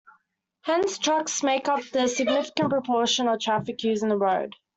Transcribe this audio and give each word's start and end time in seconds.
Hence, 0.63 0.97
trucks 0.97 1.43
make 1.43 1.67
up 1.69 1.81
a 1.93 2.07
significant 2.07 2.71
proportion 2.71 3.27
of 3.27 3.39
traffic 3.39 3.83
using 3.83 4.09
the 4.09 4.17
road. 4.17 4.55